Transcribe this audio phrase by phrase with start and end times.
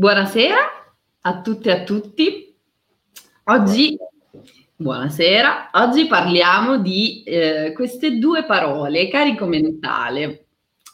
[0.00, 0.56] Buonasera
[1.20, 2.56] a tutte e a tutti.
[3.44, 3.98] Oggi,
[4.74, 10.46] buonasera, oggi parliamo di eh, queste due parole, carico mentale.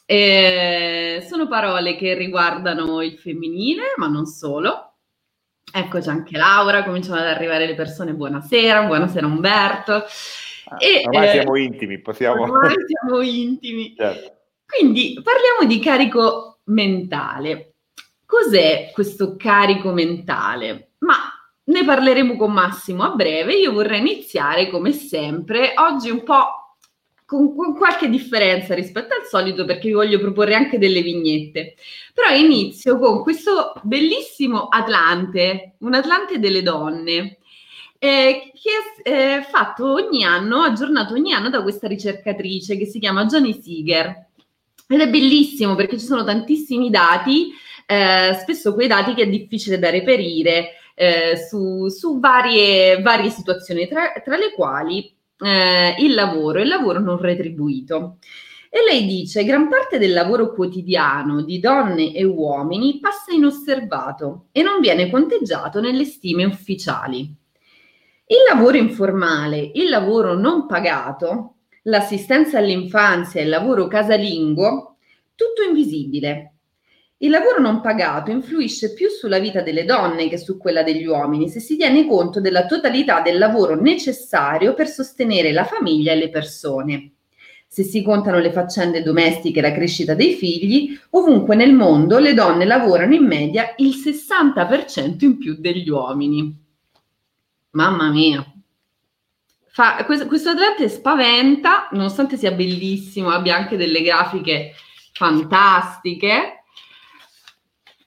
[0.05, 4.95] Eh, sono parole che riguardano il femminile, ma non solo.
[5.73, 8.13] Eccoci anche Laura, cominciano ad arrivare le persone.
[8.13, 9.93] Buonasera, buonasera Umberto.
[10.65, 12.43] Ah, e, ormai eh, siamo intimi, possiamo...
[12.43, 13.95] Ormai siamo intimi.
[13.97, 14.33] Certo.
[14.67, 17.76] Quindi parliamo di carico mentale.
[18.27, 20.91] Cos'è questo carico mentale?
[20.99, 21.15] Ma
[21.65, 23.55] ne parleremo con Massimo a breve.
[23.55, 26.75] Io vorrei iniziare come sempre, oggi un po'
[27.25, 31.77] con, con, qualche differenza rispetto al solito perché vi voglio proporre anche delle vignette.
[32.13, 37.39] Però inizio con questo bellissimo Atlante, un Atlante delle donne.
[37.99, 42.99] Eh, che è eh, fatto ogni anno, aggiornato ogni anno da questa ricercatrice che si
[42.99, 44.27] chiama Johnny Seeger.
[44.89, 47.53] Ed è bellissimo perché ci sono tantissimi dati
[47.87, 53.87] eh, spesso quei dati che è difficile da reperire eh, su, su varie, varie, situazioni,
[53.87, 58.19] tra, tra le quali eh, il lavoro il lavoro non retribuito.
[58.69, 64.63] E lei dice: gran parte del lavoro quotidiano di donne e uomini passa inosservato e
[64.63, 67.35] non viene conteggiato nelle stime ufficiali.
[68.29, 74.97] Il lavoro informale, il lavoro non pagato, l'assistenza all'infanzia e il lavoro casalingo,
[75.37, 76.56] tutto invisibile,
[77.21, 81.49] il lavoro non pagato influisce più sulla vita delle donne che su quella degli uomini
[81.49, 86.29] se si tiene conto della totalità del lavoro necessario per sostenere la famiglia e le
[86.29, 87.13] persone.
[87.67, 92.35] Se si contano le faccende domestiche e la crescita dei figli, ovunque nel mondo le
[92.35, 96.55] donne lavorano in media il 60% in più degli uomini.
[97.71, 98.45] Mamma mia.
[99.69, 104.73] Fa, questo, questo atleta spaventa, nonostante sia bellissimo, abbia anche delle grafiche
[105.13, 106.56] fantastiche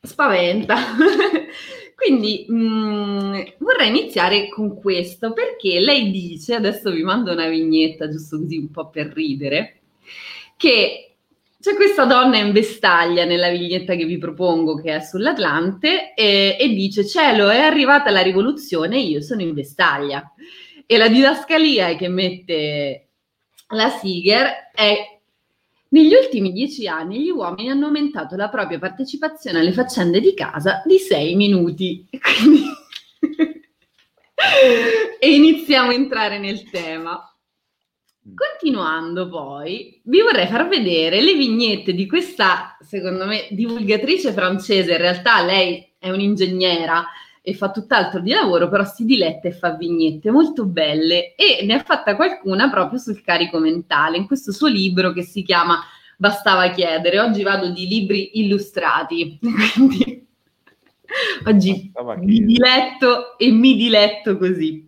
[0.01, 0.75] spaventa.
[1.95, 8.09] Quindi mh, mm, vorrei iniziare con questo perché lei dice, adesso vi mando una vignetta
[8.09, 9.81] giusto così un po' per ridere,
[10.55, 11.15] che
[11.59, 16.69] c'è questa donna in vestaglia nella vignetta che vi propongo che è sull'Atlante e, e
[16.69, 20.31] dice cielo è arrivata la rivoluzione io sono in vestaglia
[20.85, 23.07] e la didascalia che mette
[23.75, 25.19] la Siger è
[25.89, 30.81] negli ultimi dieci anni gli uomini hanno aumentato la propria partecipazione alle faccende di casa
[30.85, 32.07] di sei minuti.
[32.09, 32.63] Quindi...
[35.19, 37.23] e iniziamo a entrare nel tema.
[38.35, 44.91] Continuando poi, vi vorrei far vedere le vignette di questa, secondo me, divulgatrice francese.
[44.91, 47.03] In realtà lei è un'ingegnera
[47.41, 51.73] e fa tutt'altro di lavoro, però si diletta e fa vignette molto belle e ne
[51.73, 55.79] ha fatta qualcuna proprio sul carico mentale, in questo suo libro che si chiama
[56.17, 57.19] Bastava chiedere.
[57.19, 59.39] Oggi vado di libri illustrati,
[59.73, 60.27] quindi
[61.45, 64.85] oggi mi diletto e mi diletto così.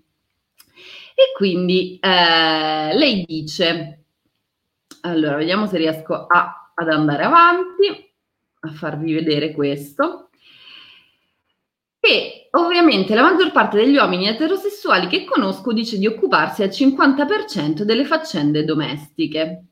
[1.13, 4.03] E quindi eh, lei dice,
[5.01, 8.13] allora vediamo se riesco a, ad andare avanti,
[8.59, 10.30] a farvi vedere questo
[12.01, 17.83] che ovviamente la maggior parte degli uomini eterosessuali che conosco dice di occuparsi al 50%
[17.83, 19.65] delle faccende domestiche.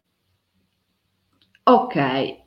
[1.64, 1.96] Ok.
[1.96, 2.40] E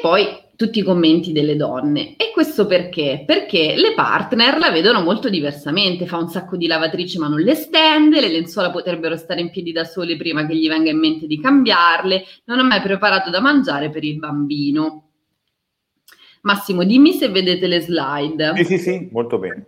[0.00, 2.14] poi tutti i commenti delle donne.
[2.16, 3.24] E questo perché?
[3.26, 7.54] Perché le partner la vedono molto diversamente, fa un sacco di lavatrici ma non le
[7.54, 11.26] stende, le lenzuola potrebbero stare in piedi da sole prima che gli venga in mente
[11.26, 15.07] di cambiarle, non ha mai preparato da mangiare per il bambino.
[16.48, 18.54] Massimo, dimmi se vedete le slide.
[18.56, 19.66] Sì, sì, sì, molto bene.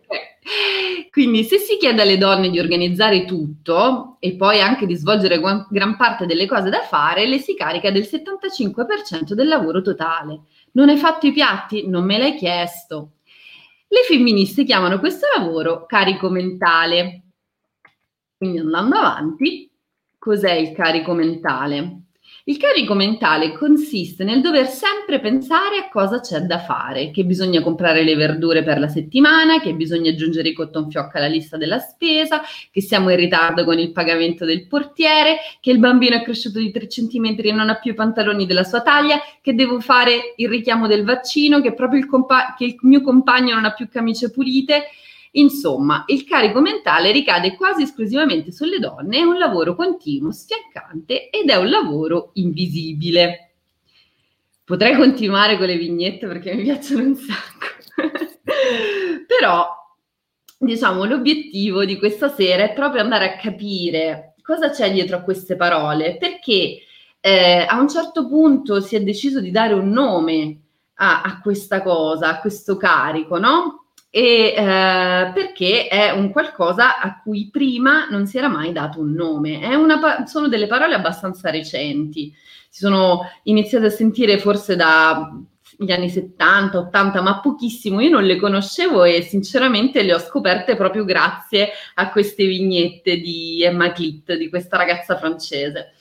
[1.11, 5.97] Quindi se si chiede alle donne di organizzare tutto e poi anche di svolgere gran
[5.99, 10.41] parte delle cose da fare, le si carica del 75% del lavoro totale.
[10.73, 11.87] Non hai fatto i piatti?
[11.87, 13.17] Non me l'hai chiesto.
[13.87, 17.25] Le femministe chiamano questo lavoro carico mentale.
[18.39, 19.71] Quindi andando avanti,
[20.17, 22.05] cos'è il carico mentale?
[22.51, 27.63] Il carico mentale consiste nel dover sempre pensare a cosa c'è da fare, che bisogna
[27.63, 31.79] comprare le verdure per la settimana, che bisogna aggiungere i cotton fioc alla lista della
[31.79, 32.43] spesa,
[32.73, 36.73] che siamo in ritardo con il pagamento del portiere, che il bambino è cresciuto di
[36.73, 40.49] 3 cm e non ha più i pantaloni della sua taglia, che devo fare il
[40.49, 44.29] richiamo del vaccino, che proprio il, compa- che il mio compagno non ha più camicie
[44.29, 44.87] pulite
[45.33, 51.49] Insomma, il carico mentale ricade quasi esclusivamente sulle donne, è un lavoro continuo, sfiaccante ed
[51.49, 53.53] è un lavoro invisibile.
[54.65, 57.67] Potrei continuare con le vignette perché mi piacciono un sacco.
[59.27, 59.69] Però,
[60.59, 65.55] diciamo, l'obiettivo di questa sera è proprio andare a capire cosa c'è dietro a queste
[65.55, 66.79] parole, perché
[67.21, 70.61] eh, a un certo punto si è deciso di dare un nome
[70.95, 73.80] a, a questa cosa, a questo carico, no?
[74.13, 79.13] E, eh, perché è un qualcosa a cui prima non si era mai dato un
[79.13, 79.75] nome.
[79.77, 82.35] Una, sono delle parole abbastanza recenti,
[82.69, 88.01] si sono iniziate a sentire forse dagli anni 70, 80, ma pochissimo.
[88.01, 93.63] Io non le conoscevo e sinceramente le ho scoperte proprio grazie a queste vignette di
[93.63, 95.93] Emma Clit, di questa ragazza francese.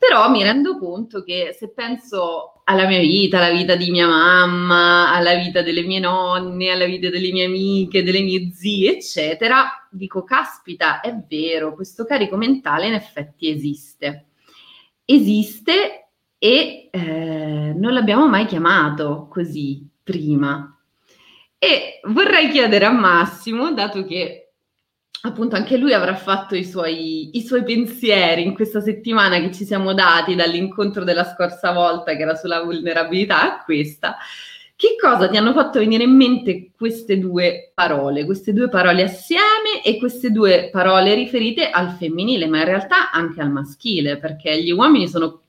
[0.00, 5.12] Però mi rendo conto che se penso alla mia vita, alla vita di mia mamma,
[5.12, 10.24] alla vita delle mie nonne, alla vita delle mie amiche, delle mie zie, eccetera, dico,
[10.24, 14.28] caspita, è vero, questo carico mentale in effetti esiste.
[15.04, 16.08] Esiste
[16.38, 20.78] e eh, non l'abbiamo mai chiamato così prima.
[21.58, 24.39] E vorrei chiedere a Massimo, dato che
[25.22, 29.64] appunto anche lui avrà fatto i suoi, i suoi, pensieri in questa settimana che ci
[29.64, 34.16] siamo dati dall'incontro della scorsa volta che era sulla vulnerabilità a questa.
[34.74, 39.82] Che cosa ti hanno fatto venire in mente queste due parole, queste due parole assieme
[39.84, 44.70] e queste due parole riferite al femminile, ma in realtà anche al maschile, perché gli
[44.70, 45.42] uomini sono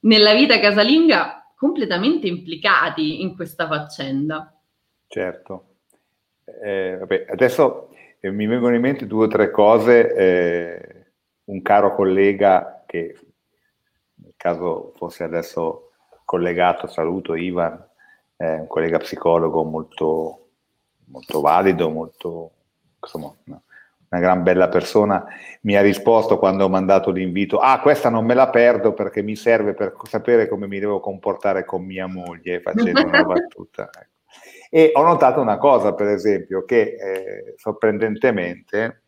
[0.00, 4.54] nella vita casalinga completamente implicati in questa faccenda.
[5.06, 5.64] Certo.
[6.62, 7.89] Eh, vabbè, adesso
[8.20, 10.14] e mi vengono in mente due o tre cose.
[10.14, 11.06] Eh,
[11.44, 13.16] un caro collega che
[14.14, 15.92] nel caso fosse adesso
[16.24, 17.82] collegato, saluto Ivan,
[18.36, 20.50] è un collega psicologo molto,
[21.06, 22.50] molto valido, molto,
[23.02, 25.24] insomma, una gran bella persona,
[25.62, 29.36] mi ha risposto quando ho mandato l'invito, ah questa non me la perdo perché mi
[29.36, 33.90] serve per sapere come mi devo comportare con mia moglie, facendo una battuta.
[33.92, 34.19] Ecco.
[34.72, 39.02] E ho notato una cosa, per esempio, che eh, sorprendentemente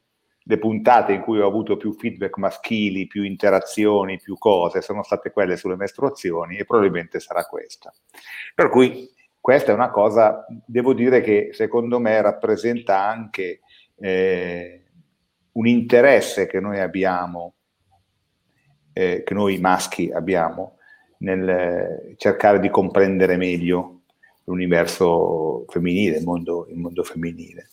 [0.45, 5.31] le puntate in cui ho avuto più feedback maschili, più interazioni, più cose, sono state
[5.31, 7.93] quelle sulle mestruazioni e probabilmente sarà questa.
[8.55, 9.09] Per cui
[9.41, 13.61] questa è una cosa, devo dire che secondo me rappresenta anche
[14.01, 14.83] eh,
[15.53, 17.55] un interesse che noi abbiamo,
[18.93, 20.79] eh, che noi maschi abbiamo,
[21.19, 24.02] nel cercare di comprendere meglio
[24.45, 27.69] l'universo femminile, il mondo, il mondo femminile.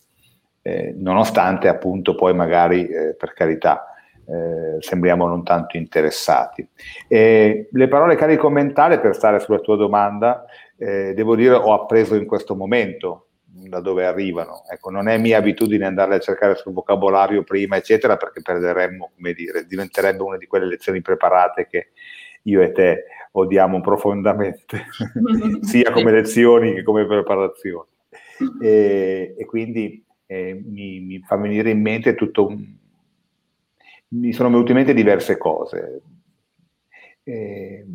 [0.61, 3.85] Eh, nonostante appunto poi magari, eh, per carità,
[4.27, 6.67] eh, sembriamo non tanto interessati.
[7.07, 10.45] le parole carico mentale, per stare sulla tua domanda,
[10.77, 13.29] eh, devo dire ho appreso in questo momento
[13.67, 14.63] da dove arrivano.
[14.69, 19.33] Ecco, non è mia abitudine andarle a cercare sul vocabolario prima, eccetera, perché perderemmo, come
[19.33, 21.89] dire, diventerebbe una di quelle lezioni preparate che
[22.49, 24.85] io e te odiamo profondamente,
[25.61, 27.87] sia come lezioni che come preparazioni.
[28.61, 32.65] E, e quindi eh, mi, mi, fa venire in mente tutto un...
[34.09, 36.01] mi sono venute in mente diverse cose.
[37.23, 37.85] Eh,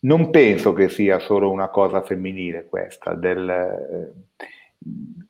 [0.00, 4.12] non penso che sia solo una cosa femminile questa, del, eh,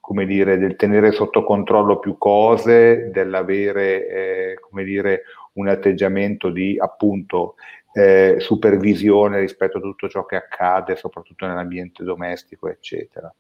[0.01, 5.23] come dire, del tenere sotto controllo più cose, dell'avere, eh, dire,
[5.55, 7.57] un atteggiamento di appunto
[7.93, 13.33] eh, supervisione rispetto a tutto ciò che accade, soprattutto nell'ambiente domestico, eccetera.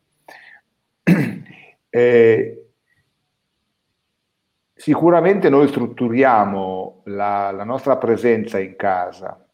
[1.88, 2.66] Eh,
[4.75, 9.47] sicuramente noi strutturiamo la, la, nostra presenza in casa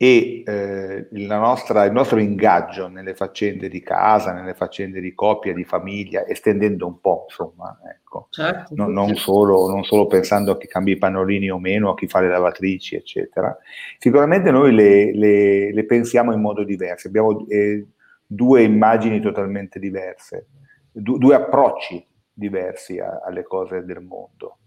[0.00, 5.64] e eh, nostra, il nostro ingaggio nelle faccende di casa, nelle faccende di coppia, di
[5.64, 8.28] famiglia, estendendo un po', insomma, ecco.
[8.30, 11.94] certo, no, non, solo, non, solo, pensando a chi cambia i pannolini o meno, a
[11.96, 13.58] chi fa le lavatrici, eccetera.
[13.98, 17.84] Sicuramente noi le, le, le pensiamo in modo diverso, abbiamo eh,
[18.24, 20.46] due immagini totalmente diverse,
[20.92, 24.58] du, due approcci diversi a, alle cose del mondo.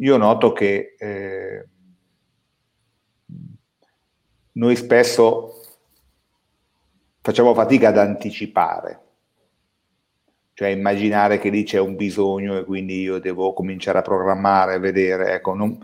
[0.00, 0.96] Io noto che...
[0.98, 1.66] Eh,
[4.58, 5.60] noi spesso
[7.20, 9.00] facciamo fatica ad anticipare,
[10.54, 15.34] cioè immaginare che lì c'è un bisogno e quindi io devo cominciare a programmare, vedere,
[15.34, 15.78] ecco, non,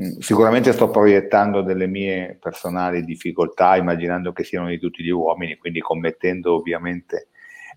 [0.00, 5.56] mm, sicuramente sto proiettando delle mie personali difficoltà, immaginando che siano di tutti gli uomini,
[5.56, 7.28] quindi commettendo ovviamente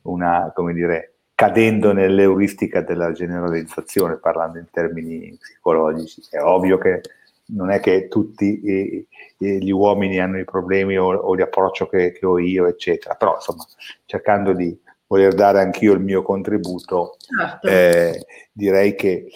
[0.04, 6.22] una, come dire, cadendo nell'euristica della generalizzazione, parlando in termini psicologici.
[6.30, 7.02] È ovvio che
[7.52, 12.26] non è che tutti i, gli uomini hanno i problemi o, o l'approccio che, che,
[12.26, 13.66] ho io, eccetera, però insomma
[14.06, 14.78] cercando di
[15.08, 17.68] voler dare anch'io il mio contributo, certo.
[17.68, 19.28] eh, direi che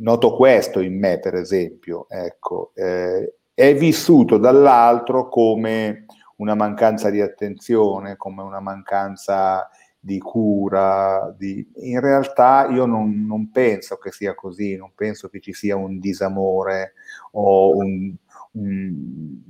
[0.00, 6.04] noto questo in me, per esempio, ecco, eh, è vissuto dall'altro come
[6.36, 9.68] una mancanza di attenzione, come una mancanza
[10.04, 11.66] di cura, di...
[11.76, 15.98] in realtà io non, non, penso che sia così, non penso che ci sia un
[15.98, 16.92] disamore
[17.32, 18.14] o un,
[18.52, 19.40] un,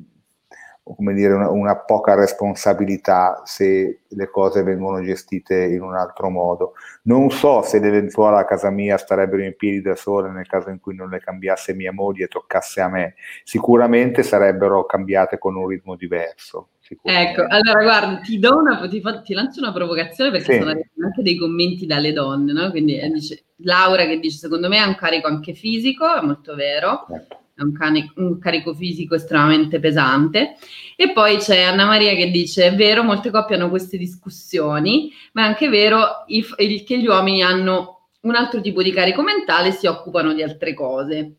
[0.84, 6.74] come dire, una, una, poca responsabilità se le cose vengono gestite in un altro modo.
[7.02, 10.78] Non so se l'eventuale a casa mia starebbero in piedi da sole nel caso in
[10.78, 13.14] cui non le cambiasse mia moglie e toccasse a me.
[13.42, 16.68] Sicuramente sarebbero cambiate con un ritmo diverso.
[17.02, 20.58] Ecco, allora guarda, ti, do una, ti, fa, ti lancio una provocazione perché sì.
[20.58, 22.70] sono arrivati anche dei commenti dalle donne, no?
[22.70, 26.54] Quindi eh, dice, Laura che dice, secondo me è un carico anche fisico, è molto
[26.54, 27.06] vero.
[27.08, 30.56] Ecco è un, cane, un, carico fisico estremamente pesante.
[30.96, 35.42] E poi c'è Anna Maria che dice: È vero, molte coppie hanno queste discussioni, ma
[35.42, 39.68] è anche vero il, il, che gli uomini hanno un altro tipo di carico mentale
[39.68, 41.34] e si occupano di altre cose,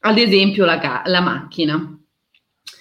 [0.00, 1.76] ad esempio la, la macchina.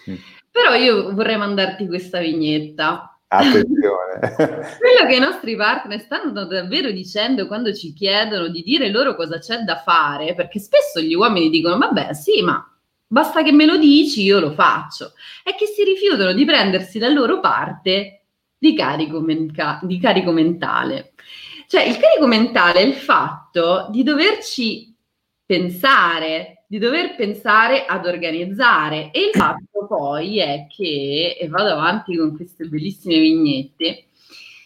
[0.09, 0.15] Mm.
[0.57, 3.15] Però io vorrei mandarti questa vignetta.
[3.27, 4.19] Attenzione.
[4.41, 9.37] Quello che i nostri partner stanno davvero dicendo quando ci chiedono di dire loro cosa
[9.37, 12.67] c'è da fare, perché spesso gli uomini dicono: Vabbè, sì, ma
[13.05, 15.13] basta che me lo dici, io lo faccio.
[15.43, 18.23] È che si rifiutano di prendersi la loro parte
[18.57, 21.13] di carico, menca- di carico mentale.
[21.67, 24.91] Cioè, il carico mentale è il fatto di doverci
[25.45, 29.11] pensare, di dover pensare ad organizzare.
[29.11, 34.07] E il fatto poi è che, e vado avanti con queste bellissime vignette,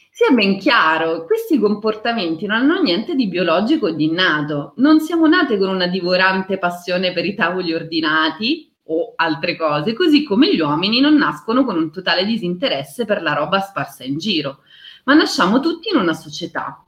[0.10, 4.74] sia ben chiaro, questi comportamenti non hanno niente di biologico o di innato.
[4.78, 10.24] Non siamo nate con una divorante passione per i tavoli ordinati o altre cose, così
[10.24, 14.60] come gli uomini non nascono con un totale disinteresse per la roba sparsa in giro,
[15.06, 16.84] ma nasciamo tutti in una società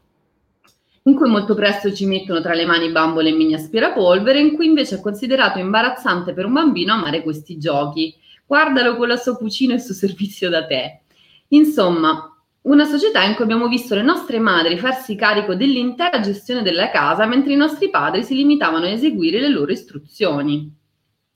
[1.03, 4.67] in cui molto presto ci mettono tra le mani bambole e mini aspirapolvere, in cui
[4.67, 8.15] invece è considerato imbarazzante per un bambino amare questi giochi.
[8.45, 11.01] Guardalo con la sua cucina e il suo servizio da te.
[11.49, 16.89] Insomma, una società in cui abbiamo visto le nostre madri farsi carico dell'intera gestione della
[16.89, 20.73] casa, mentre i nostri padri si limitavano a eseguire le loro istruzioni.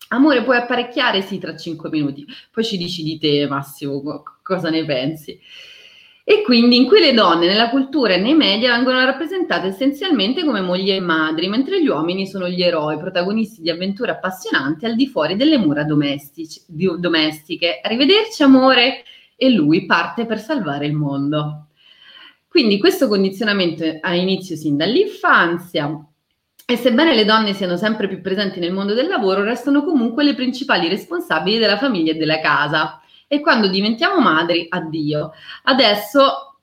[0.10, 1.22] Amore, puoi apparecchiare?
[1.22, 2.26] Sì, tra cinque minuti.
[2.50, 4.02] Poi ci dici di te, Massimo,
[4.42, 5.38] cosa ne pensi?
[6.30, 10.60] E quindi in cui le donne nella cultura e nei media vengono rappresentate essenzialmente come
[10.60, 15.08] mogli e madri, mentre gli uomini sono gli eroi, protagonisti di avventure appassionanti al di
[15.08, 17.80] fuori delle mura domestiche.
[17.82, 19.04] Arrivederci, amore
[19.38, 21.68] e lui parte per salvare il mondo.
[22.50, 26.06] Quindi questo condizionamento ha inizio sin dall'infanzia
[26.66, 30.36] e sebbene le donne siano sempre più presenti nel mondo del lavoro, restano comunque le
[30.36, 33.02] principali responsabili della famiglia e della casa.
[33.28, 35.32] E quando diventiamo madri, addio.
[35.64, 36.60] Adesso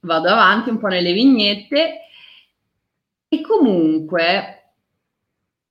[0.00, 2.00] vado avanti un po' nelle vignette
[3.28, 4.72] e comunque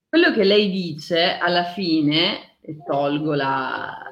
[0.10, 4.12] quello che lei dice alla fine, e tolgo la,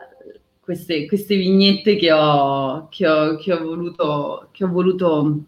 [0.60, 5.44] queste, queste vignette che ho, che ho, che ho voluto, che ho voluto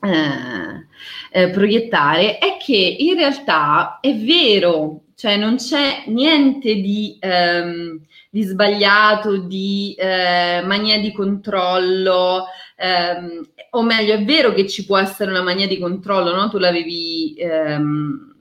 [0.00, 0.86] eh,
[1.30, 8.00] eh, proiettare è che in realtà è vero, cioè non c'è niente di, ehm,
[8.34, 14.98] di sbagliato, di eh, mania di controllo, ehm, o meglio, è vero che ci può
[14.98, 16.48] essere una mania di controllo, no?
[16.48, 18.33] Tu l'avevi ehm,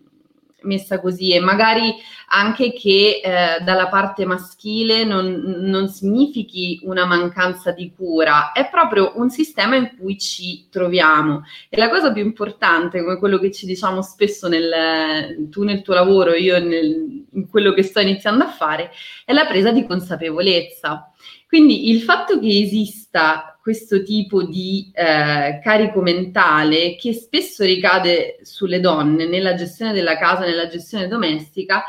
[0.63, 1.93] messa così e magari
[2.29, 9.13] anche che eh, dalla parte maschile non, non, significhi una mancanza di cura, è proprio
[9.15, 11.43] un sistema in cui ci troviamo.
[11.69, 15.93] E la cosa più importante, come quello che ci diciamo spesso nel, tu nel tuo
[15.93, 18.91] lavoro, io nel, in quello che sto iniziando a fare,
[19.25, 21.11] è la presa di consapevolezza.
[21.47, 28.81] Quindi il fatto che esista questo tipo di eh, carico mentale che spesso ricade sulle
[28.81, 31.85] donne nella gestione della casa, nella gestione domestica,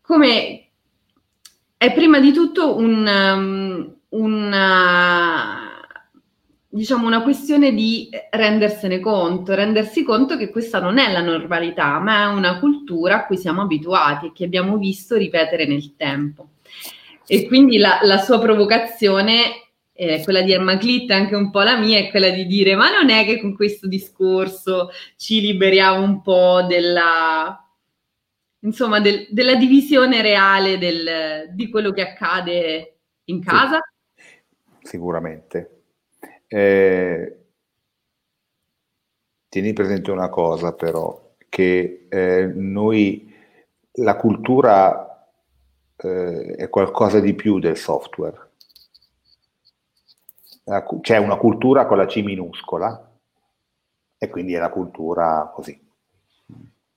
[0.00, 0.70] come
[1.76, 5.80] è prima di tutto un, um, una,
[6.68, 12.22] diciamo una questione di rendersene conto, rendersi conto che questa non è la normalità, ma
[12.22, 16.48] è una cultura a cui siamo abituati e che abbiamo visto ripetere nel tempo.
[17.28, 19.67] E quindi la, la sua provocazione
[20.00, 22.88] eh, quella di Emma Clitt, anche un po' la mia, è quella di dire ma
[22.88, 27.68] non è che con questo discorso ci liberiamo un po' della,
[28.60, 33.80] insomma, del, della divisione reale del, di quello che accade in casa?
[34.14, 35.80] Sì, sicuramente.
[36.46, 37.38] Eh,
[39.48, 43.34] tieni presente una cosa però, che eh, noi,
[43.94, 45.28] la cultura
[45.96, 48.46] eh, è qualcosa di più del software.
[51.00, 53.08] C'è una cultura con la C minuscola
[54.18, 55.80] e quindi è la cultura così,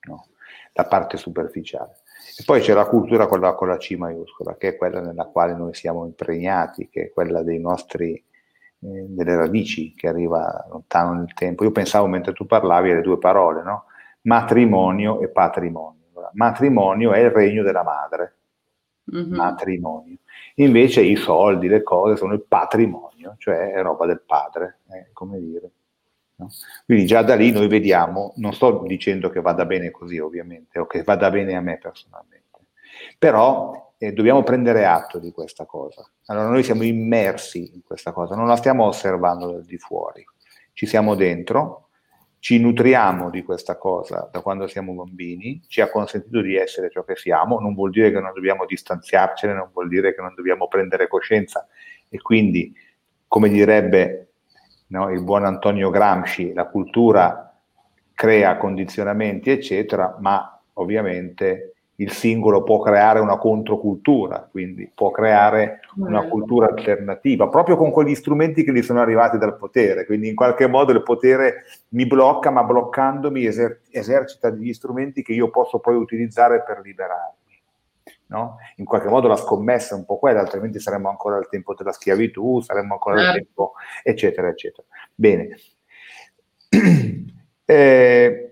[0.08, 0.26] no?
[0.72, 2.00] la parte superficiale.
[2.38, 5.26] E poi c'è la cultura con la, con la, C maiuscola, che è quella nella
[5.26, 8.24] quale noi siamo impregnati, che è quella dei nostri, eh,
[8.78, 11.64] delle radici, che arriva lontano nel tempo.
[11.64, 13.84] Io pensavo mentre tu parlavi alle due parole, no?
[14.22, 16.00] matrimonio e patrimonio.
[16.34, 18.36] Matrimonio è il regno della madre,
[19.14, 19.34] mm-hmm.
[19.34, 20.16] matrimonio.
[20.56, 25.38] Invece i soldi, le cose sono il patrimonio, cioè è roba del padre, eh, come
[25.38, 25.70] dire.
[26.36, 26.48] No?
[26.84, 30.86] Quindi già da lì noi vediamo, non sto dicendo che vada bene così ovviamente, o
[30.86, 32.58] che vada bene a me personalmente,
[33.18, 36.04] però eh, dobbiamo prendere atto di questa cosa.
[36.26, 40.24] Allora noi siamo immersi in questa cosa, non la stiamo osservando dal di fuori,
[40.72, 41.88] ci siamo dentro,
[42.42, 47.04] ci nutriamo di questa cosa da quando siamo bambini, ci ha consentito di essere ciò
[47.04, 50.66] che siamo, non vuol dire che non dobbiamo distanziarcene, non vuol dire che non dobbiamo
[50.66, 51.68] prendere coscienza.
[52.08, 52.74] E quindi,
[53.28, 54.32] come direbbe
[54.88, 57.56] no, il buon Antonio Gramsci, la cultura
[58.12, 61.71] crea condizionamenti, eccetera, ma ovviamente
[62.02, 68.14] il singolo può creare una controcultura, quindi può creare una cultura alternativa, proprio con quegli
[68.14, 70.04] strumenti che gli sono arrivati dal potere.
[70.04, 75.32] Quindi in qualche modo il potere mi blocca, ma bloccandomi eser- esercita degli strumenti che
[75.32, 77.40] io posso poi utilizzare per liberarmi.
[78.26, 78.56] No?
[78.76, 81.92] In qualche modo la scommessa è un po' quella, altrimenti saremmo ancora al tempo della
[81.92, 83.38] schiavitù, saremmo ancora al certo.
[83.38, 84.86] tempo, eccetera, eccetera.
[85.14, 85.56] Bene.
[87.64, 88.51] Eh,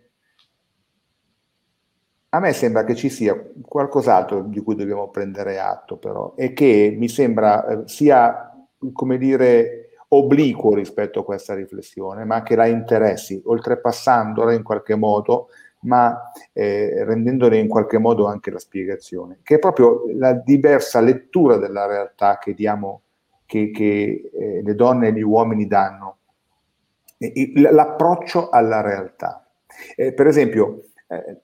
[2.32, 6.94] a me sembra che ci sia qualcos'altro di cui dobbiamo prendere atto, però, e che
[6.96, 8.52] mi sembra eh, sia,
[8.92, 15.49] come dire, obliquo rispetto a questa riflessione, ma che la interessi, oltrepassandola in qualche modo,
[15.82, 21.56] ma eh, rendendone in qualche modo anche la spiegazione, che è proprio la diversa lettura
[21.56, 23.02] della realtà che diamo,
[23.44, 26.18] che, che eh, le donne e gli uomini danno,
[27.54, 29.44] l'approccio alla realtà.
[29.96, 31.40] Eh, per esempio, eh,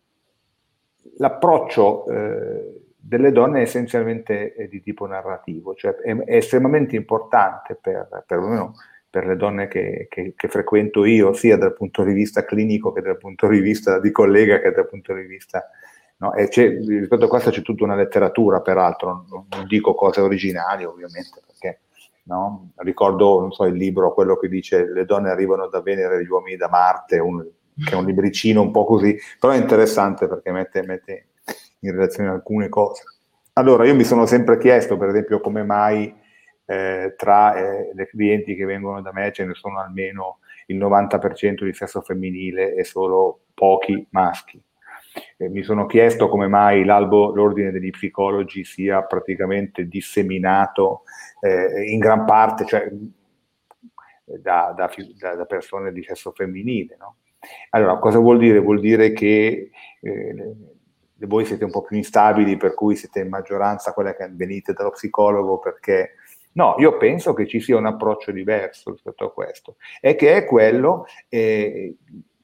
[1.19, 7.79] l'approccio eh, delle donne è essenzialmente è di tipo narrativo, cioè è, è estremamente importante
[7.81, 8.75] per, perlomeno
[9.09, 13.01] per le donne che, che, che, frequento io, sia dal punto di vista clinico che
[13.01, 15.71] dal punto di vista di collega che dal punto di vista...
[16.19, 16.33] No?
[16.33, 21.43] E rispetto a questo c'è tutta una letteratura, peraltro, non, non dico cose originali ovviamente,
[21.47, 21.81] perché
[22.25, 22.71] no?
[22.77, 26.69] ricordo so, il libro, quello che dice le donne arrivano da Venere, gli uomini da
[26.69, 27.45] Marte, uno
[27.85, 31.27] che è un libricino un po' così, però è interessante perché mette, mette
[31.81, 33.03] in relazione alcune cose.
[33.55, 36.15] Allora, io mi sono sempre chiesto, per esempio, come mai
[36.67, 41.65] eh, tra eh, le clienti che vengono da me ce ne sono almeno il 90%
[41.65, 44.61] di sesso femminile e solo pochi maschi.
[45.39, 51.03] Eh, mi sono chiesto come mai l'ordine degli psicologi sia praticamente disseminato
[51.41, 52.91] eh, in gran parte, cioè
[54.25, 56.97] da, da, da persone di sesso femminile.
[56.99, 57.17] No?
[57.71, 58.59] Allora, cosa vuol dire?
[58.59, 60.55] Vuol dire che eh,
[61.27, 64.91] voi siete un po' più instabili, per cui siete in maggioranza quella che venite dallo
[64.91, 66.15] psicologo perché...
[66.53, 70.47] No, io penso che ci sia un approccio diverso rispetto a questo, e che è
[70.47, 71.97] quello eh,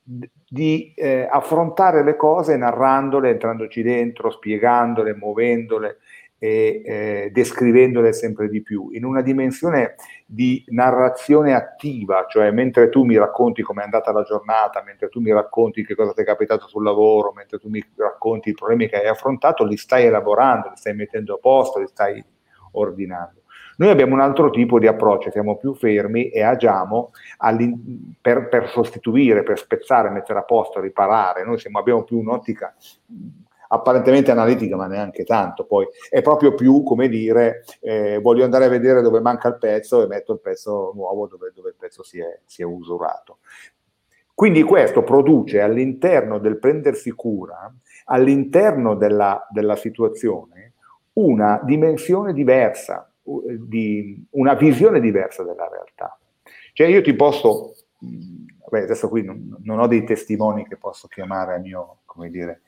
[0.03, 5.99] di eh, affrontare le cose narrandole, entrandoci dentro, spiegandole, muovendole,
[6.43, 9.95] e eh, descrivendole sempre di più, in una dimensione
[10.27, 15.33] di narrazione attiva, cioè mentre tu mi racconti com'è andata la giornata, mentre tu mi
[15.33, 18.97] racconti che cosa ti è capitato sul lavoro, mentre tu mi racconti i problemi che
[18.97, 22.21] hai affrontato, li stai elaborando, li stai mettendo a posto, li stai
[22.73, 23.43] ordinando.
[23.77, 27.13] Noi abbiamo un altro tipo di approccio, siamo più fermi e agiamo
[28.21, 31.45] per, per, sostituire, per spezzare, mettere a posto, riparare.
[31.45, 32.75] Noi siamo, abbiamo più un'ottica
[33.73, 35.65] apparentemente analitica, ma neanche tanto.
[35.65, 40.03] Poi è proprio più come dire: eh, voglio andare a vedere dove manca il pezzo
[40.03, 43.39] e metto il pezzo nuovo dove, dove il pezzo si è, si è usurato.
[44.35, 47.73] Quindi questo produce all'interno del prendersi cura,
[48.07, 50.73] all'interno della, della situazione,
[51.15, 56.19] una dimensione diversa, di, una visione diversa della realtà.
[56.73, 57.75] Cioè io ti posso,
[58.69, 62.63] beh, adesso qui non, non, ho dei testimoni che posso chiamare a mio, come dire,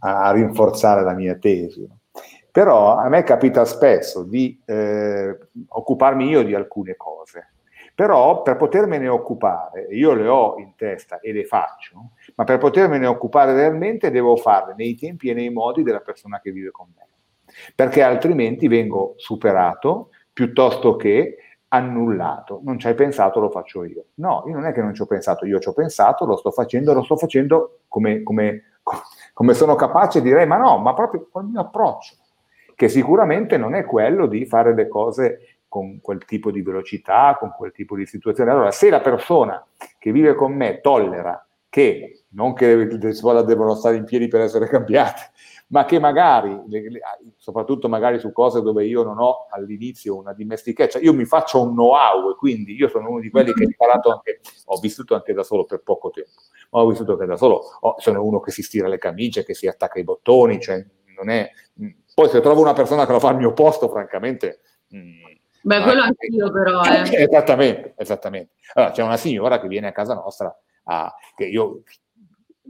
[0.00, 1.88] a, a rinforzare la mia tesi.
[2.50, 7.52] Però a me capita spesso di eh, occuparmi io di alcune cose,
[7.94, 13.06] però per potermene occupare, io le ho in testa e le faccio, ma per potermene
[13.06, 17.06] occupare realmente devo farle nei tempi e nei modi della persona che vive con me,
[17.74, 21.36] perché altrimenti vengo superato piuttosto che
[21.72, 22.60] annullato.
[22.62, 24.04] Non ci hai pensato, lo faccio io.
[24.14, 26.50] No, io non è che non ci ho pensato, io ci ho pensato, lo sto
[26.50, 28.64] facendo, lo sto facendo come, come
[29.32, 32.14] come sono capace direi ma no, ma proprio col mio approccio,
[32.74, 37.54] che sicuramente non è quello di fare le cose con quel tipo di velocità, con
[37.56, 38.50] quel tipo di situazione.
[38.50, 39.64] Allora, se la persona
[39.98, 44.42] che vive con me tollera che, non che le scuole devono stare in piedi per
[44.42, 45.30] essere cambiate,
[45.68, 46.60] ma che magari,
[47.38, 51.70] soprattutto magari su cose dove io non ho all'inizio una dimestichezza, io mi faccio un
[51.70, 55.32] know-how e quindi io sono uno di quelli che ho imparato anche, ho vissuto anche
[55.32, 56.30] da solo per poco tempo,
[56.70, 59.54] ma ho vissuto anche da solo, oh, sono uno che si stira le camicie, che
[59.54, 60.84] si attacca i bottoni, cioè
[61.16, 61.50] non è...
[62.12, 64.60] Poi se trovo una persona che lo fa al mio posto, francamente
[64.94, 65.22] Mm.
[65.62, 66.82] Beh, quello anche io però.
[66.82, 67.02] Eh.
[67.22, 68.54] Esattamente, esattamente.
[68.74, 71.82] Allora, c'è una signora che viene a casa nostra, a, che io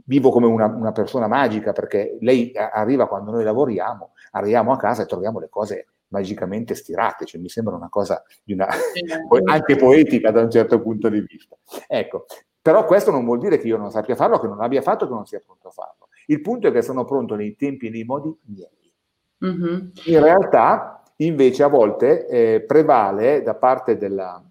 [0.05, 5.03] vivo come una, una, persona magica perché lei arriva quando noi lavoriamo, arriviamo a casa
[5.03, 8.67] e troviamo le cose magicamente stirate, cioè mi sembra una cosa una,
[9.45, 11.57] anche poetica da un certo punto di vista.
[11.87, 12.25] Ecco,
[12.61, 15.13] però questo non vuol dire che io non sappia farlo, che non abbia fatto, che
[15.13, 16.09] non sia pronto a farlo.
[16.27, 18.93] Il punto è che sono pronto nei tempi e nei modi miei.
[19.43, 19.89] Mm-hmm.
[20.05, 24.43] In realtà, invece, a volte eh, prevale da parte della,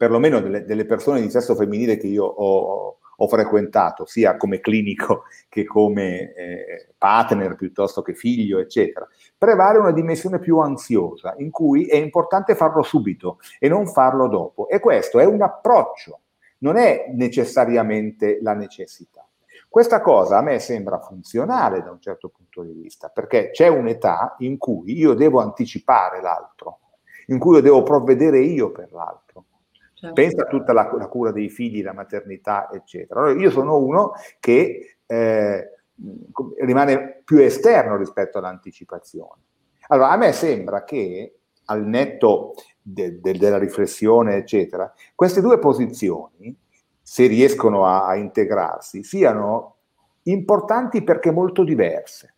[0.00, 5.24] perlomeno delle, delle, persone di sesso femminile che io ho, ho frequentato, sia come clinico
[5.50, 11.84] che come eh, partner piuttosto che figlio, eccetera, prevale una dimensione più ansiosa, in cui
[11.84, 14.70] è importante farlo subito e non farlo dopo.
[14.70, 16.20] E questo è un approccio,
[16.60, 19.28] non è necessariamente la necessità.
[19.68, 24.36] Questa cosa a me sembra funzionale da un certo punto di vista, perché c'è un'età
[24.38, 26.78] in cui io devo anticipare l'altro,
[27.26, 29.29] in cui io devo provvedere io per l'altro.
[30.00, 30.14] Certo.
[30.14, 33.20] Pensa a tutta la, la, cura dei figli, la maternità, eccetera.
[33.20, 35.70] Allora, io sono uno che eh,
[36.60, 39.42] rimane più esterno rispetto all'anticipazione.
[39.88, 41.34] Allora, a me sembra che
[41.66, 46.56] al netto de, de, della riflessione, eccetera, queste due posizioni,
[47.02, 49.76] se riescono a, a integrarsi, siano
[50.22, 52.36] importanti perché molto diverse.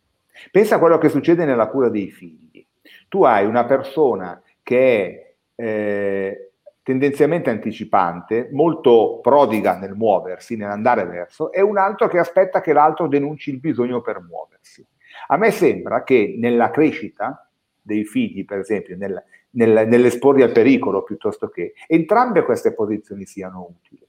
[0.51, 2.67] Pensa a quello che succede nella cura dei figli.
[3.07, 6.52] Tu hai una persona che è eh,
[6.83, 13.07] tendenzialmente anticipante, molto prodiga nel muoversi, nell'andare verso, e un altro che aspetta che l'altro
[13.07, 14.85] denunci il bisogno per muoversi.
[15.27, 17.49] A me sembra che nella crescita
[17.81, 23.75] dei figli, per esempio, nel, nel, nell'esporli al pericolo piuttosto che, entrambe queste posizioni siano
[23.77, 24.05] utili.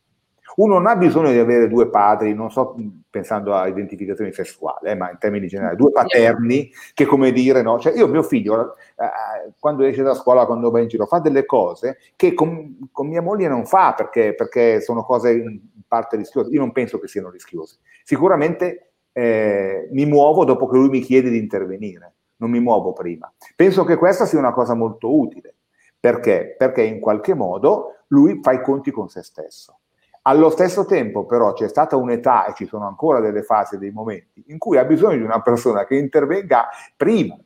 [0.57, 2.77] Uno non ha bisogno di avere due padri, non sto
[3.11, 7.79] pensando a identificazione sessuale, eh, ma in termini generali, due paterni che come dire, no?
[7.79, 11.45] Cioè io, mio figlio, eh, quando esce da scuola, quando va in giro, fa delle
[11.45, 16.51] cose che con, con mia moglie non fa perché, perché, sono cose in parte rischiose.
[16.51, 17.79] Io non penso che siano rischiose.
[18.05, 23.33] Sicuramente eh, mi muovo dopo che lui mi chiede di intervenire, non mi muovo prima.
[23.57, 25.55] Penso che questa sia una cosa molto utile.
[25.99, 26.55] Perché?
[26.59, 29.79] Perché in qualche modo lui fa i conti con se stesso
[30.27, 34.43] allo stesso tempo, però, c'è stata un'età e ci sono ancora delle fasi, dei momenti
[34.47, 37.37] in cui ha bisogno di una persona che intervenga prima,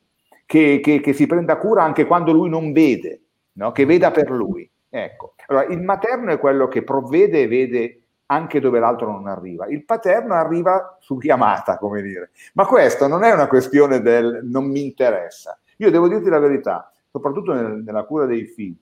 [0.46, 3.22] che, che, che si prenda cura anche quando lui non vede,
[3.54, 3.72] no?
[3.72, 4.70] che veda per lui.
[4.88, 5.34] Ecco.
[5.46, 9.66] Allora, il materno è quello che provvede e vede anche dove l'altro non arriva.
[9.66, 12.30] Il paterno arriva su chiamata, come dire.
[12.54, 15.58] Ma questo non è una questione del non mi interessa.
[15.78, 18.76] Io devo dirti la verità, soprattutto nel, nella cura dei figli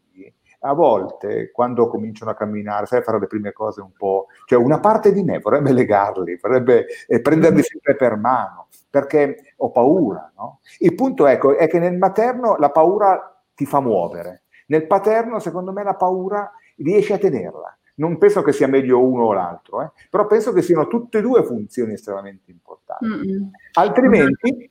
[0.67, 4.81] a volte quando cominciano a camminare, sai, fare le prime cose un po', cioè una
[4.81, 7.63] parte di me vorrebbe legarli, vorrebbe eh, prenderli mm.
[7.63, 10.61] sempre per mano, perché ho paura, no?
[10.81, 15.73] Il punto ecco, è che nel materno la paura ti fa muovere, nel paterno secondo
[15.73, 17.79] me la paura riesce a tenerla.
[17.99, 19.91] Non penso che sia meglio uno o l'altro, eh?
[20.11, 23.07] però penso che siano tutte e due funzioni estremamente importanti.
[23.07, 23.43] Mm-hmm.
[23.73, 24.71] Altrimenti,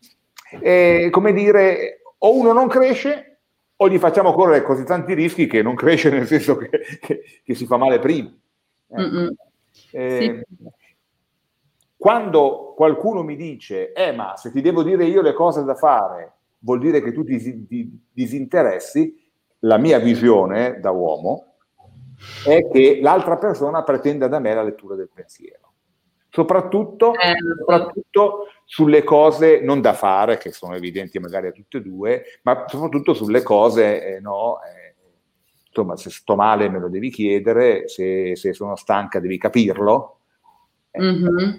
[0.62, 3.35] eh, come dire, o uno non cresce
[3.78, 7.54] o gli facciamo correre così tanti rischi che non cresce nel senso che, che, che
[7.56, 8.32] si fa male prima.
[8.88, 9.36] Eh.
[9.92, 10.68] Eh, sì.
[11.98, 16.34] Quando qualcuno mi dice, eh ma se ti devo dire io le cose da fare,
[16.60, 19.24] vuol dire che tu ti, ti disinteressi,
[19.60, 21.56] la mia visione da uomo
[22.46, 25.64] è che l'altra persona pretenda da me la lettura del pensiero
[26.36, 31.82] soprattutto, eh, soprattutto, sulle cose non da fare, che sono evidenti magari a tutte e
[31.82, 34.95] due, ma soprattutto sulle cose, eh, no, eh,
[35.65, 40.19] insomma, se sto male me lo devi chiedere, se, se sono stanca devi capirlo.
[41.00, 41.50] Mm-hmm.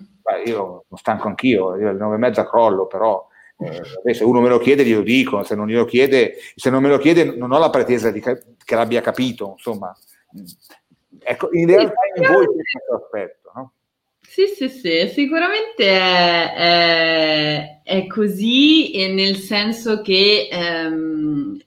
[0.44, 3.26] Io sono stanco anch'io, io alle nove e mezza crollo, però
[3.58, 6.90] eh, se uno me lo chiede glielo dico, se non, glielo chiede, se non me
[6.90, 9.96] lo chiede non ho la pretesa di che, che l'abbia capito, insomma.
[11.18, 13.45] Ecco, in realtà in voi c'è questo aspetto?
[14.28, 21.58] Sì, sì, sì, sicuramente è, è, è così, nel senso che ehm,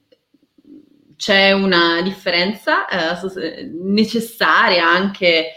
[1.15, 5.53] c'è una differenza eh, necessaria anche,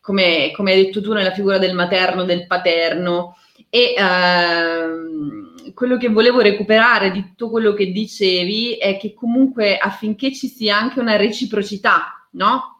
[0.00, 3.36] come, come, hai detto tu, nella figura del materno, del paterno.
[3.70, 10.34] E ehm, quello che volevo recuperare di tutto quello che dicevi è che comunque affinché
[10.34, 12.75] ci sia anche una reciprocità, no?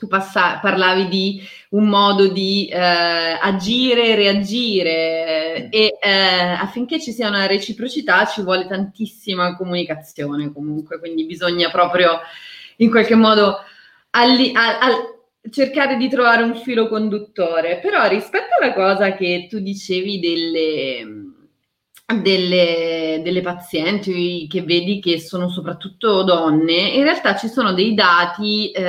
[0.00, 6.10] Tu passa- parlavi di un modo di eh, agire e reagire e eh,
[6.58, 12.18] affinché ci sia una reciprocità ci vuole tantissima comunicazione comunque, quindi bisogna proprio
[12.78, 13.58] in qualche modo
[14.12, 15.14] alli- a- a-
[15.50, 17.78] cercare di trovare un filo conduttore.
[17.80, 21.29] Però rispetto alla cosa che tu dicevi delle
[22.14, 28.70] delle, delle, pazienti che vedi che sono soprattutto donne, in realtà ci sono dei dati
[28.70, 28.84] eh,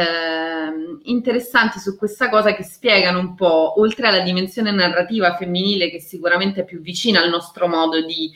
[1.03, 6.61] interessanti su questa cosa che spiegano un po', oltre alla dimensione narrativa femminile che sicuramente
[6.61, 8.31] è più vicina al nostro modo di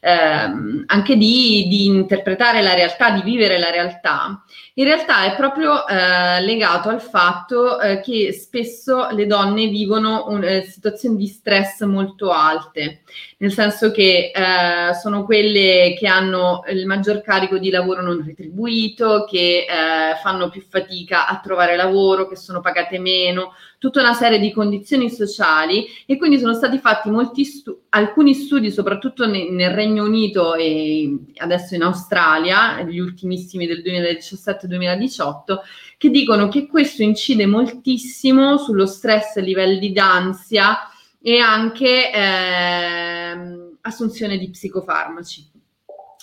[0.00, 4.42] ehm, anche di, di, interpretare la realtà, di vivere la realtà,
[4.74, 10.44] in realtà è proprio eh, legato al fatto eh, che spesso le donne vivono un,
[10.44, 13.02] eh, situazioni di stress molto alte,
[13.38, 19.24] nel senso che eh, sono quelle che hanno il maggior carico di lavoro non retribuito,
[19.24, 23.54] che eh, fanno più fatica a trovare lavoro, che sono pagate meno,
[23.86, 27.08] tutta una serie di condizioni sociali e quindi sono stati fatti
[27.44, 33.82] stu- alcuni studi, soprattutto ne- nel Regno Unito e adesso in Australia, gli ultimissimi del
[33.82, 35.60] 2017-2018,
[35.98, 40.78] che dicono che questo incide moltissimo sullo stress livelli d'ansia
[41.22, 43.36] e anche eh,
[43.82, 45.48] assunzione di psicofarmaci.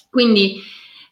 [0.10, 0.62] Quindi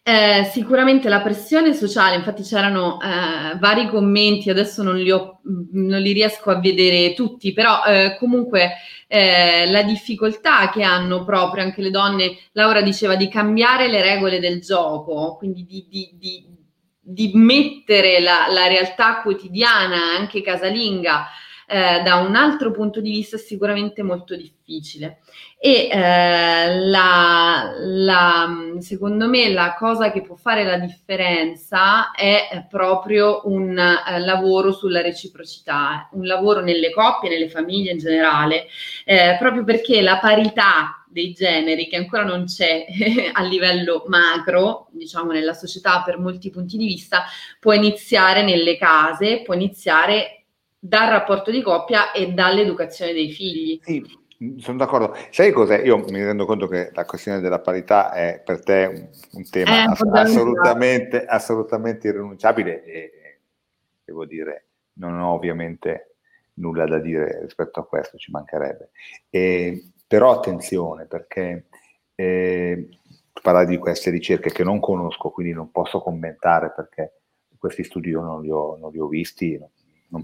[0.03, 5.41] eh, sicuramente la pressione sociale, infatti c'erano eh, vari commenti, adesso non li, ho,
[5.73, 8.71] non li, riesco a vedere tutti, però eh, comunque
[9.07, 14.39] eh, la difficoltà che hanno proprio anche le donne, Laura diceva di cambiare le regole
[14.39, 16.45] del gioco, quindi di, di, di,
[16.99, 21.27] di mettere la, la realtà quotidiana, anche casalinga,
[21.71, 25.19] eh, da un altro punto di vista sicuramente molto difficile.
[25.57, 28.47] E eh, la, la,
[28.79, 35.01] secondo me la cosa che può fare la differenza è proprio un eh, lavoro sulla
[35.01, 38.65] reciprocità, un lavoro nelle coppie, nelle famiglie in generale,
[39.05, 42.85] eh, proprio perché la parità dei generi che ancora non c'è
[43.31, 47.23] a livello macro, diciamo nella società per molti punti di vista,
[47.61, 50.40] può iniziare nelle case, può iniziare
[50.83, 53.79] dal rapporto di coppia e dall'educazione dei figli.
[53.83, 54.03] Sì,
[54.57, 55.15] sono d'accordo.
[55.29, 55.79] Sai cos'è?
[55.83, 59.83] Io mi rendo conto che la questione della parità è per te un, un tema
[59.83, 63.11] ass- assolutamente, assolutamente irrinunciabile e
[64.03, 66.15] devo dire, non ho ovviamente
[66.55, 68.89] nulla da dire rispetto a questo, ci mancherebbe.
[69.29, 71.67] E, però attenzione perché
[72.15, 72.89] eh,
[73.39, 77.19] parlare di queste ricerche che non conosco, quindi non posso commentare perché
[77.55, 79.69] questi studi io non li ho, non li ho visti, non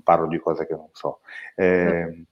[0.04, 1.20] parlo di cose che non so.
[1.56, 2.26] Eh,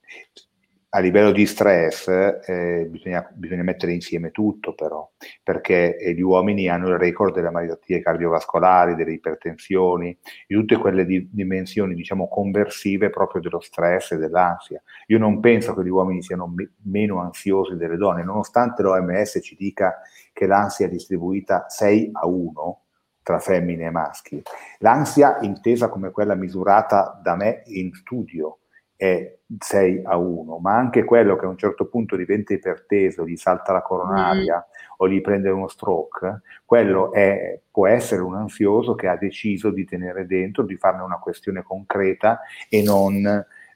[0.95, 5.11] a livello di stress eh, bisogna, bisogna, mettere insieme tutto però,
[5.43, 11.05] perché eh, gli uomini hanno il record delle malattie cardiovascolari, delle ipertensioni, di tutte quelle
[11.05, 14.81] di, dimensioni diciamo conversive proprio dello stress e dell'ansia.
[15.07, 19.57] Io non penso che gli uomini siano me- meno ansiosi delle donne, nonostante l'OMS ci
[19.57, 19.99] dica
[20.31, 22.84] che l'ansia è distribuita 6 a 1,
[23.25, 24.39] tra femmine e maschi.
[24.79, 28.59] L'ansia intesa come quella misurata da me in studio
[28.95, 33.35] è 6 a 1, ma anche quello che a un certo punto diventa iperteso, gli
[33.35, 34.93] salta la coronaria mm.
[34.97, 39.85] o gli prende uno stroke, quello è, può essere un ansioso che ha deciso di
[39.85, 43.23] tenere dentro, di farne una questione concreta e non,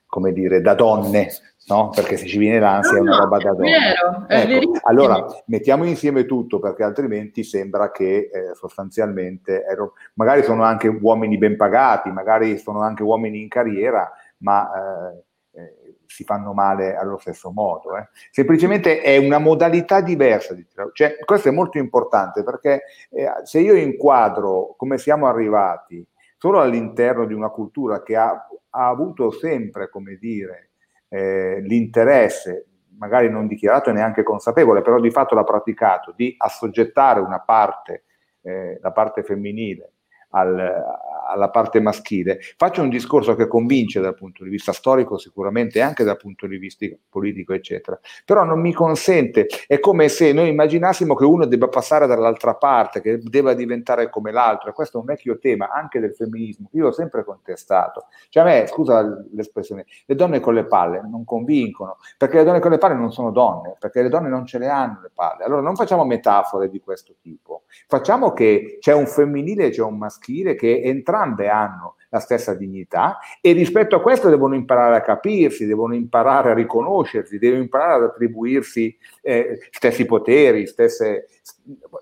[0.10, 1.30] come dire, da donne,
[1.68, 1.90] no?
[1.90, 4.26] Perché se ci viene l'ansia no, è una roba da donna.
[4.28, 10.64] Vero, ecco, allora, mettiamo insieme tutto perché altrimenti sembra che eh, sostanzialmente, ero, magari sono
[10.64, 15.24] anche uomini ben pagati, magari sono anche uomini in carriera, ma eh,
[15.60, 15.76] eh,
[16.08, 17.96] si fanno male allo stesso modo.
[17.96, 18.10] Eh.
[18.32, 23.76] Semplicemente è una modalità diversa di cioè, questo è molto importante perché eh, se io
[23.76, 26.04] inquadro come siamo arrivati
[26.36, 30.72] solo all'interno di una cultura che ha, ha avuto sempre, come dire,
[31.10, 37.20] eh, l'interesse, magari non dichiarato e neanche consapevole, però di fatto l'ha praticato, di assoggettare
[37.20, 38.04] una parte,
[38.42, 39.94] eh, la parte femminile,
[40.32, 40.84] al,
[41.30, 46.04] alla parte maschile, faccio un discorso che convince dal punto di vista storico sicuramente anche
[46.04, 51.16] dal punto di vista politico, eccetera, però non mi consente, è come se noi immaginassimo
[51.16, 55.06] che uno debba passare dall'altra parte, che debba diventare come l'altro, e questo è un
[55.06, 60.16] vecchio tema anche del femminismo, io l'ho sempre contestato, cioè a me, scusa l'espressione, le
[60.16, 63.76] donne con le palle non convincono, perché le donne con le palle non sono donne,
[63.80, 67.16] perché le donne non ce le hanno le palle, allora non facciamo metafore di questo
[67.22, 72.20] tipo, facciamo che c'è un femminile e c'è un maschile, maschile che entrambe hanno la
[72.20, 77.62] stessa dignità e rispetto a questo devono imparare a capirsi, devono imparare a riconoscersi, devono
[77.62, 81.28] imparare ad attribuirsi eh, stessi poteri, stesse,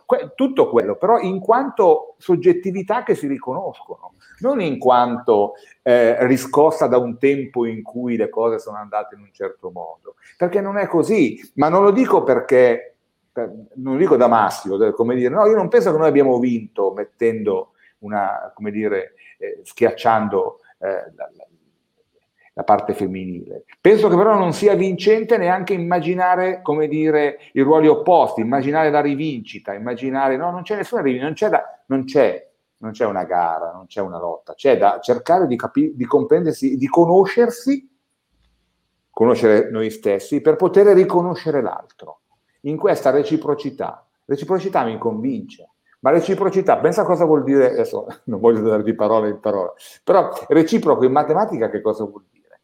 [0.06, 6.88] que- tutto quello, però in quanto soggettività che si riconoscono, non in quanto eh, riscossa
[6.88, 10.78] da un tempo in cui le cose sono andate in un certo modo, perché non
[10.78, 12.94] è così, ma non lo dico perché
[13.76, 16.92] non lo dico da maschio, come dire, no, io non penso che noi abbiamo vinto
[16.92, 21.30] mettendo una, come dire, eh, schiacciando eh, la,
[22.58, 23.66] la parte femminile.
[23.80, 29.00] Penso che però non sia vincente neanche immaginare, come dire, i ruoli opposti, immaginare la
[29.00, 33.26] rivincita, immaginare, no, non c'è nessuna rivincita, non c'è, da, non c'è, non c'è una
[33.26, 37.88] gara, non c'è una lotta, c'è da cercare di, capi- di comprendersi, di conoscersi,
[39.12, 42.22] conoscere noi stessi, per poter riconoscere l'altro.
[42.62, 48.62] In questa reciprocità, reciprocità mi convince, ma reciprocità, pensa cosa vuol dire, adesso non voglio
[48.62, 52.62] darvi parole in parola, però reciproco in matematica che cosa vuol dire?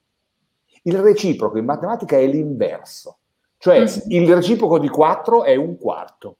[0.83, 3.17] Il reciproco in matematica è l'inverso,
[3.57, 3.99] cioè mm-hmm.
[4.07, 6.37] il reciproco di 4 è un quarto.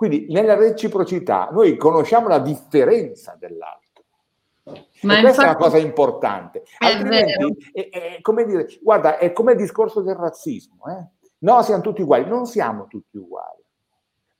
[0.00, 3.80] Quindi nella reciprocità noi conosciamo la differenza dell'altro.
[5.02, 6.62] Ma questa è una cosa importante.
[6.78, 10.84] Altrimenti, è, è, come dire, guarda, è come il discorso del razzismo.
[10.86, 11.06] Eh?
[11.38, 12.26] No, siamo tutti uguali.
[12.26, 13.59] Non siamo tutti uguali.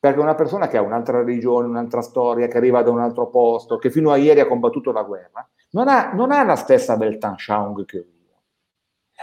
[0.00, 3.76] Perché una persona che ha un'altra religione, un'altra storia, che arriva da un altro posto,
[3.76, 7.84] che fino a ieri ha combattuto la guerra, non ha, non ha la stessa Weltanschauung
[7.84, 8.20] che io.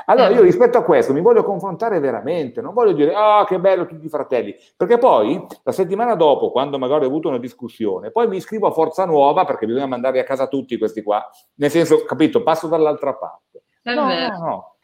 [0.05, 3.59] Allora io rispetto a questo mi voglio confrontare veramente, non voglio dire ah oh, che
[3.59, 8.11] bello tutti i fratelli, perché poi la settimana dopo, quando magari ho avuto una discussione,
[8.11, 11.71] poi mi iscrivo a Forza Nuova perché bisogna mandarli a casa tutti questi qua, nel
[11.71, 13.63] senso, capito, passo dall'altra parte.
[13.83, 14.05] No, no,
[14.45, 14.75] no,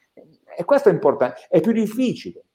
[0.56, 2.46] e questo è importante, è più difficile,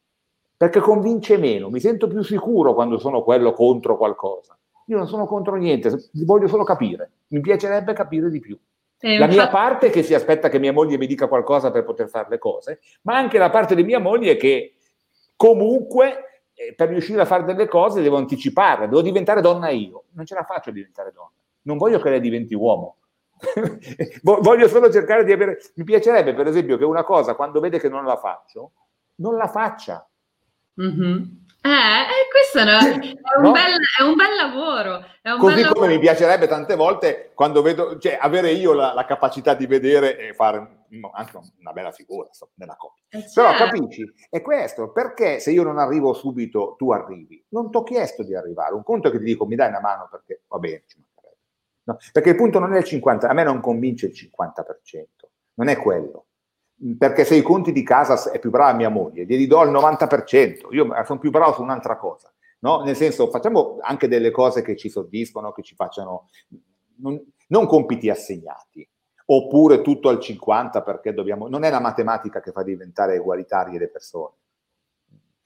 [0.59, 4.59] perché convince meno, mi sento più sicuro quando sono quello contro qualcosa.
[4.87, 8.59] Io non sono contro niente, voglio solo capire, mi piacerebbe capire di più.
[8.99, 12.09] Eh, la mia parte che si aspetta che mia moglie mi dica qualcosa per poter
[12.09, 14.75] fare le cose, ma anche la parte di mia moglie che
[15.37, 20.07] comunque eh, per riuscire a fare delle cose devo anticiparle, devo diventare donna io.
[20.15, 21.31] Non ce la faccio a diventare donna.
[21.63, 22.97] Non voglio che lei diventi uomo.
[24.23, 25.61] voglio solo cercare di avere...
[25.77, 28.73] Mi piacerebbe, per esempio, che una cosa, quando vede che non la faccio,
[29.17, 30.05] non la faccia.
[30.81, 31.37] Mm-hmm.
[31.61, 33.51] Eh, eh, questo è, è, un no?
[33.51, 35.05] bel, è, un bel, lavoro.
[35.25, 35.93] Un Così bel come lavoro.
[35.93, 40.35] mi piacerebbe tante volte quando vedo, cioè avere io la, la capacità di vedere e
[40.35, 43.03] fare anche una bella figura nella coppia.
[43.09, 43.43] Eh, certo.
[43.43, 44.11] Però capisci?
[44.31, 47.45] È questo, perché se io non arrivo subito, tu arrivi?
[47.49, 48.75] Non ti ho chiesto di arrivare.
[48.75, 51.43] Un conto è che ti dico mi dai una mano perché va bene, ci mancherebbe.
[51.85, 51.97] No?
[52.13, 55.05] Perché il punto non è il 50, a me non convince il 50%,
[55.55, 56.28] non è quello
[56.97, 60.69] perché se i conti di casa è più brava mia moglie, glieli do al 90%,
[60.71, 62.83] io sono più bravo su un'altra cosa, no?
[62.83, 66.29] Nel senso, facciamo anche delle cose che ci soddisfano, che ci facciano,
[66.99, 68.89] non, non compiti assegnati,
[69.27, 73.89] oppure tutto al 50 perché dobbiamo, non è la matematica che fa diventare egualitarie le
[73.89, 74.35] persone.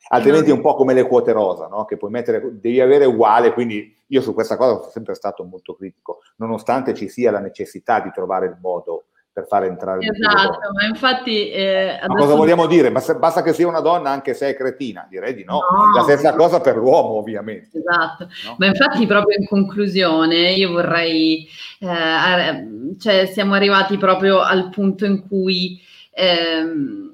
[0.09, 1.85] Altrimenti è un po' come le quote rosa, no?
[1.85, 5.75] che puoi mettere, devi avere uguale, quindi io su questa cosa sono sempre stato molto
[5.75, 10.85] critico, nonostante ci sia la necessità di trovare il modo per fare entrare esatto, ma
[10.87, 12.93] infatti eh, ma cosa vogliamo dire?
[12.93, 15.55] Basta, basta, che sia una donna anche se è cretina, direi di no.
[15.55, 15.97] no.
[15.97, 17.79] La stessa cosa per l'uomo, ovviamente.
[17.79, 18.57] Esatto, no?
[18.59, 25.27] ma infatti proprio in conclusione io vorrei, eh, cioè siamo arrivati proprio al punto in
[25.27, 27.12] cui ehm,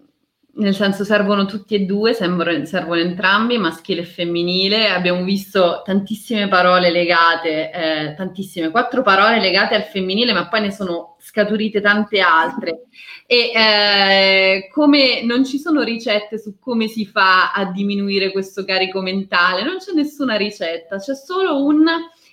[0.59, 4.89] nel senso servono tutti e due, servono, servono, entrambi, maschile e femminile.
[4.89, 10.73] Abbiamo visto tantissime parole legate, eh, tantissime, quattro parole legate al femminile, ma poi ne
[10.73, 12.87] sono scaturite tante altre.
[13.27, 19.01] E eh, come non ci sono ricette su come si fa a diminuire questo carico
[19.01, 21.87] mentale, non c'è nessuna ricetta, c'è solo un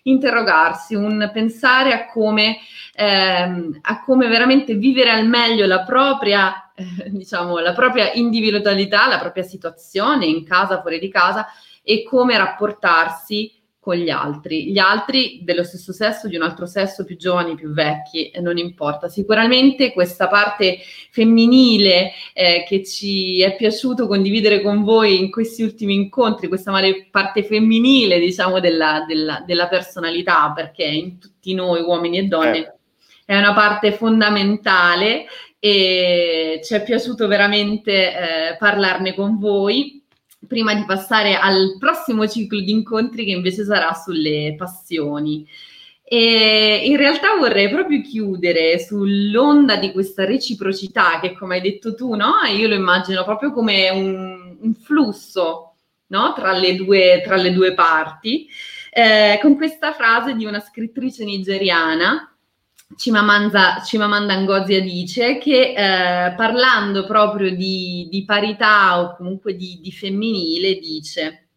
[0.03, 2.57] interrogarsi, un pensare a come,
[2.95, 9.19] ehm, a come veramente vivere al meglio la propria, eh, diciamo, la propria individualità, la
[9.19, 11.47] propria situazione in casa, fuori di casa
[11.81, 13.51] e come rapportarsi
[13.85, 17.71] con gli altri, gli altri dello stesso sesso, di un altro sesso, più giovani, più
[17.71, 19.07] vecchi, non importa.
[19.09, 20.79] Sicuramente questa parte
[21.11, 26.73] femminile eh, che ci è piaciuto condividere con voi in questi ultimi incontri, questa
[27.11, 32.73] parte femminile, diciamo, della, della, della personalità, perché in tutti noi, uomini e donne, eh.
[33.23, 35.27] è una parte fondamentale
[35.65, 39.99] e ci è piaciuto veramente eh, parlarne con voi
[40.47, 45.43] prima di passare al prossimo ciclo di incontri che invece sarà sulle passioni.
[46.03, 52.13] E in realtà vorrei proprio chiudere sull'onda di questa reciprocità che, come hai detto tu,
[52.13, 52.33] no?
[52.55, 55.77] io lo immagino proprio come un, un flusso
[56.09, 56.33] no?
[56.33, 58.47] tra, le due, tra, le due, parti,
[58.91, 62.34] eh, con questa frase di una scrittrice nigeriana
[62.93, 69.91] Cimamanda, Cimamanda Ngozi dice che eh, parlando proprio di, di, parità o comunque di, di
[69.91, 71.47] femminile dice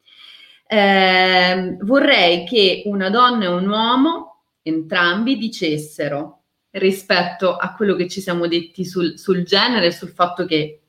[0.66, 8.20] eh, vorrei che una donna e un uomo entrambi dicessero rispetto a quello che ci
[8.20, 10.80] siamo detti sul, sul genere, sul fatto che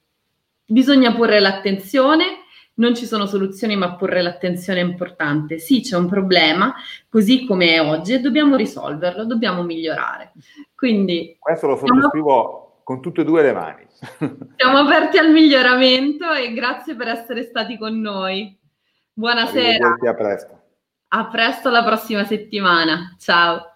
[0.66, 2.39] bisogna porre l'attenzione
[2.80, 5.60] non ci sono soluzioni, ma porre l'attenzione è importante.
[5.60, 6.74] Sì, c'è un problema,
[7.08, 10.34] così come è oggi, e dobbiamo risolverlo, dobbiamo migliorare.
[10.74, 12.82] Quindi, Questo lo sottoscrivo siamo...
[12.84, 13.86] con tutte e due le mani.
[14.56, 18.58] siamo aperti al miglioramento e grazie per essere stati con noi.
[19.14, 19.98] Buonasera.
[20.08, 20.62] A presto.
[21.10, 23.16] A presto alla prossima settimana.
[23.20, 23.69] Ciao.